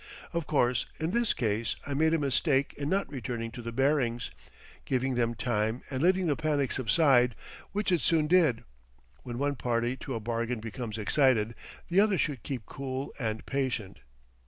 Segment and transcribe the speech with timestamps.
[0.33, 4.31] Of course in this case I made a mistake in not returning to the Barings,
[4.83, 7.35] giving them time and letting the panic subside,
[7.71, 8.63] which it soon did.
[9.21, 11.53] When one party to a bargain becomes excited,
[11.87, 13.99] the other should keep cool and patient.